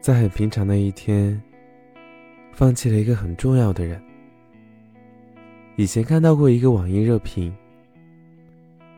[0.00, 1.38] 在很平常的一天，
[2.52, 4.02] 放弃了一个很重要的人。
[5.76, 7.54] 以前看到过一个网易热评：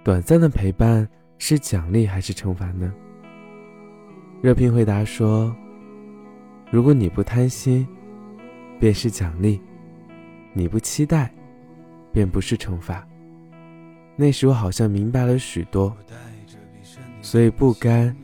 [0.05, 1.07] 短暂的陪伴
[1.39, 2.95] 是奖励还是惩罚呢？
[4.41, 5.53] 热评回答说：
[6.71, 7.85] 如果你不贪心，
[8.79, 9.61] 便是奖励；
[10.53, 11.33] 你不期待，
[12.13, 13.05] 便不是惩罚。
[14.15, 15.97] 那时我好像明白了许多，
[17.21, 18.17] 所以不甘，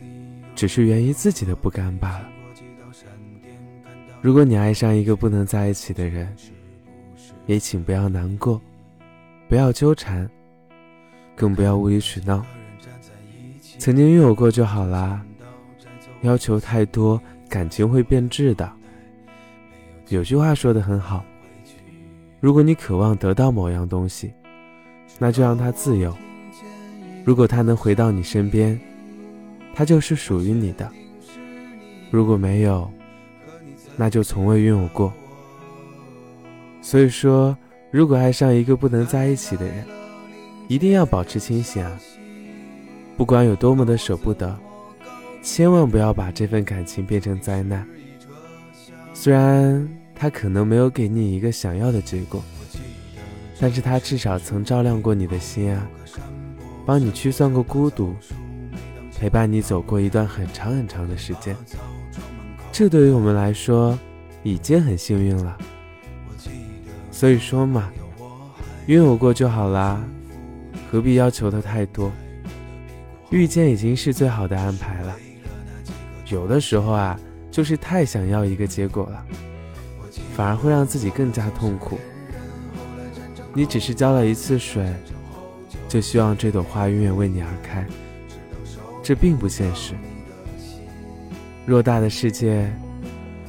[0.54, 2.28] 只是源于自己的不甘罢了。
[4.20, 6.28] 如果你爱上一个不能在一起的人，
[7.46, 8.60] 也请不要难过，
[9.48, 10.28] 不要纠缠，
[11.36, 12.44] 更不要无理取闹。
[13.78, 15.24] 曾经拥有过就好啦，
[16.22, 18.70] 要求太多，感情会变质的。
[20.08, 21.24] 有句话说的很好，
[22.40, 24.32] 如果你渴望得到某样东西，
[25.16, 26.12] 那就让它自由。
[27.24, 28.78] 如果它能回到你身边，
[29.72, 30.88] 它就是属于你的；
[32.10, 32.90] 如果没有，
[33.98, 35.12] 那就从未拥有过。
[36.80, 37.54] 所以说，
[37.90, 39.84] 如果爱上一个不能在一起的人，
[40.68, 41.98] 一定要保持清醒啊！
[43.16, 44.56] 不管有多么的舍不得，
[45.42, 47.86] 千万不要把这份感情变成灾难。
[49.12, 52.40] 虽然他可能没有给你一个想要的结果，
[53.58, 55.84] 但是他至少曾照亮过你的心啊，
[56.86, 58.14] 帮你驱散过孤独，
[59.18, 61.56] 陪伴你走过一段很长很长的时间。
[62.78, 63.98] 这对于我们来说，
[64.44, 65.58] 已经很幸运了。
[67.10, 67.90] 所以说嘛，
[68.86, 70.00] 拥有过就好啦，
[70.88, 72.12] 何必要求的太多？
[73.30, 75.16] 遇见已经是最好的安排了。
[76.28, 77.18] 有的时候啊，
[77.50, 79.26] 就是太想要一个结果了，
[80.36, 81.98] 反而会让自己更加痛苦。
[83.54, 84.88] 你只是浇了一次水，
[85.88, 87.84] 就希望这朵花永远为你而开，
[89.02, 89.94] 这并不现实。
[91.68, 92.66] 偌大的世界，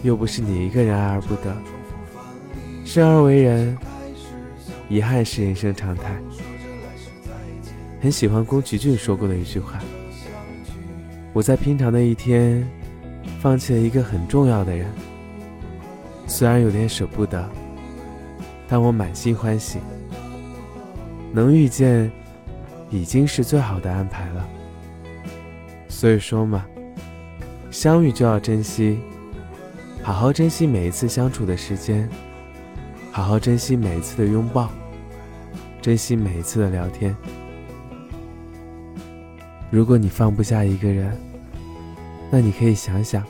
[0.03, 1.55] 又不是你一个人爱而不得。
[2.83, 3.77] 生而为人，
[4.89, 6.19] 遗憾是人生常态。
[8.01, 9.79] 很喜欢宫崎骏说过的一句话
[11.31, 12.69] ：“我在平常的一天，
[13.39, 14.85] 放弃了一个很重要的人，
[16.27, 17.49] 虽然有点舍不得，
[18.67, 19.79] 但我满心欢喜。
[21.31, 22.11] 能遇见，
[22.89, 24.45] 已经是最好的安排了。
[25.87, 26.65] 所以说嘛。”
[27.71, 28.99] 相遇就要珍惜，
[30.01, 32.09] 好好珍惜每一次相处的时间，
[33.11, 34.69] 好好珍惜每一次的拥抱，
[35.81, 37.15] 珍惜每一次的聊天。
[39.69, 41.15] 如果你放不下一个人，
[42.31, 43.23] 那你可以想想，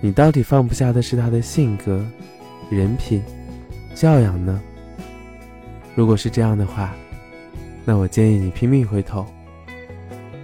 [0.00, 2.04] 你到底放不下的是他的性格、
[2.70, 3.22] 人品、
[3.94, 4.60] 教养呢？
[5.96, 6.94] 如果是这样的话，
[7.84, 9.26] 那我建议你拼命回头。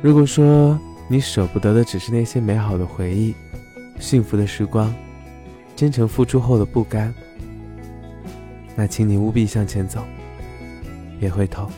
[0.03, 0.79] 如果说，
[1.11, 3.35] 你舍不得的只是那些美好的回忆，
[3.99, 4.95] 幸福的时光，
[5.75, 7.13] 真诚付出后的不甘。
[8.77, 10.05] 那请你务必向前走，
[11.19, 11.71] 别回头。